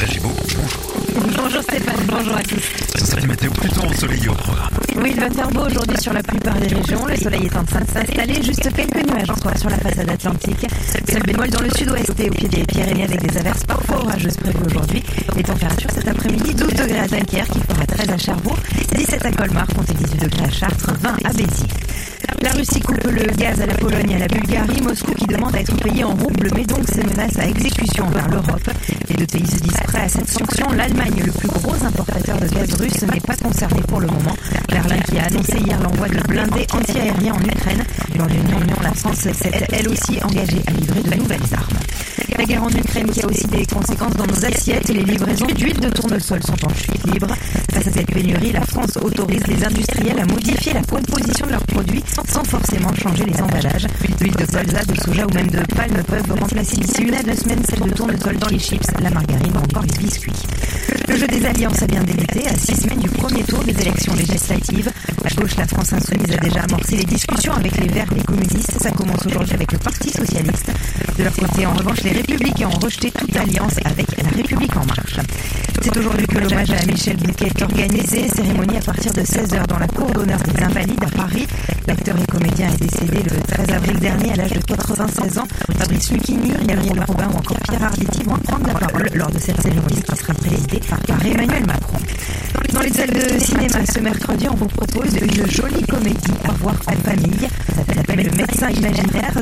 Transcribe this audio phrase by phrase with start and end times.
[0.00, 0.32] Bonjour.
[1.36, 2.62] Bonjour Stéphane, bonjour à tous.
[2.96, 4.70] Ce sera une météo plutôt ensoleillée au programme.
[4.96, 7.04] Oui, il va faire beau aujourd'hui sur la plupart des régions.
[7.04, 8.42] Le soleil est en train de s'installer.
[8.42, 10.66] Juste quelques nuages encore sur la façade atlantique.
[11.06, 14.38] Seul bémol dans le sud-ouest et au pied des Pyrénées avec des averses parfois orageuses
[14.38, 15.02] prévues aujourd'hui.
[15.36, 18.58] Les températures cet après-midi 12 degrés à Dunkerque, il fera 13 à Cherbourg,
[18.96, 21.68] 17 à Colmar, comptez 18 degrés à Chartres, 20 à Béziers.
[22.42, 24.80] La Russie coupe le gaz à la Pologne et à la Bulgarie.
[24.80, 28.28] Moscou qui demande à être payé en rouble met donc ses menaces à exécution vers
[28.28, 28.70] l'Europe.
[29.08, 30.66] Les deux pays se disent à cette sanction.
[30.72, 34.34] L'Allemagne, le plus gros importateur de gaz russe, n'est pas concerné pour le moment.
[34.68, 37.84] Berlin qui a annoncé hier l'envoi de blindés antiaériens en Ukraine.
[38.16, 41.89] Lors d'une réunion, la France s'est elle aussi engagée à livrer de nouvelles armes.
[42.40, 44.88] La guerre en Ukraine qui a aussi des conséquences dans nos assiettes.
[44.88, 47.28] Les livraisons d'huile de tournesol sont en chute libre.
[47.70, 51.66] Face à cette pénurie, la France autorise les industriels à modifier la composition de leurs
[51.66, 53.86] produits sans forcément changer les emballages.
[54.18, 57.36] L'huile de colza, de soja ou même de palme peuvent remplacer d'ici une à deux
[57.36, 60.32] semaines celle de tournesol dans les chips, la margarine ou encore les biscuits.
[61.08, 64.14] Le jeu des alliances a bien débuté à six semaines du premier tour des élections
[64.14, 64.90] législatives.
[65.24, 68.24] À gauche, la France insoumise a déjà amorcé les discussions avec les Verts et les
[68.24, 68.80] communistes.
[68.80, 70.70] Ça commence aujourd'hui avec le Parti socialiste.
[71.18, 74.86] De leur côté, en revanche, les républicains ont rejeté toute alliance avec la République en
[74.86, 75.18] marche.
[75.82, 78.28] C'est aujourd'hui que l'hommage à Michel Bouquet est organisé.
[78.28, 81.46] Cérémonie à partir de 16h dans la cour d'honneur des Invalides à Paris.
[81.88, 85.48] L'acteur et comédien est décédé le 13 avril dernier à l'âge de 96 ans.
[85.78, 89.60] Fabrice Lucchini, Gabriel Robin ou encore Pierre Arditi vont prendre la parole lors de cette
[89.60, 91.98] cérémonie qui sera présidée par Emmanuel Macron.
[92.72, 96.76] Dans les salles de cinéma ce mercredi, on vous propose une jolie comédie à voir
[96.86, 97.48] en famille.
[97.74, 99.34] Ça s'appelle Le médecin imaginaire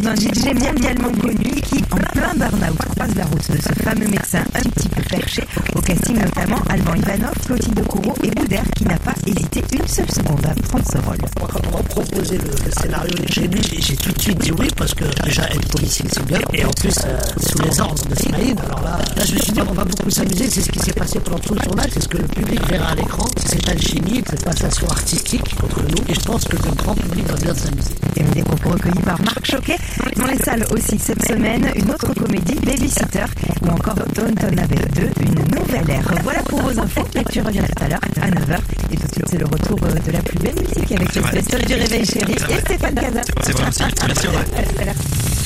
[0.00, 4.42] d'un DJ mondialement connu qui, en plein burn-out, croise la route de ce fameux médecin
[4.54, 5.42] un petit peu perché.
[5.76, 10.10] Au casting notamment Alban Ivanov, Clotilde Courreau et Boudère qui n'a pas hésité une seule
[10.10, 11.18] seconde à prendre ce rôle.
[11.38, 14.94] Quand on m'a proposé le, scénario, j'ai lu, j'ai tout de suite dit oui parce
[14.94, 18.56] que déjà être policier c'est bien et en plus euh, sous les ordres de Smaïn.
[18.66, 20.50] Alors là, là, je me suis dit on va beaucoup s'amuser.
[20.50, 22.88] C'est ce qui s'est passé pendant tout le tournage, c'est ce que le public verra
[22.88, 26.02] à l'écran, c'est cette alchimie, cette passation artistique entre nous.
[26.08, 27.94] Et je pense que le grand public va bien s'amuser.
[28.16, 29.76] Et des propos recueillis par Marc Choquet.
[30.16, 32.58] Dans les salles aussi cette semaine, une autre comédie,
[32.88, 33.24] Babysitter,
[33.62, 36.14] ou encore Downton Abbey 2, une nouvelle ère.
[36.22, 37.06] Voilà pour vos infos.
[37.14, 38.58] Lecture revient tout à l'heure à 9h.
[38.90, 41.22] Et tout de suite, c'est le retour euh, de la plus belle musique avec le
[41.22, 43.20] festival du réveil chéri et Stéphane Casa.
[43.42, 43.82] C'est vrai aussi.
[44.06, 45.37] Merci.